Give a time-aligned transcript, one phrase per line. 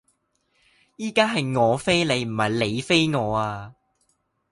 [0.97, 3.75] 而家係我飛你,唔係你飛我呀